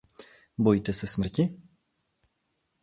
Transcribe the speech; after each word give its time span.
Bojíte 0.57 0.93
se 0.93 1.07
smrti? 1.07 1.57